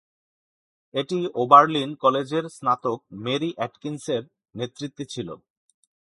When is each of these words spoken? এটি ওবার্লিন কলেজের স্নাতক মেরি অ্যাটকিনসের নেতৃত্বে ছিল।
এটি 0.93 1.19
ওবার্লিন 1.35 1.89
কলেজের 2.03 2.45
স্নাতক 2.55 2.99
মেরি 3.23 3.49
অ্যাটকিনসের 3.57 4.23
নেতৃত্বে 4.55 5.03
ছিল। 5.13 5.27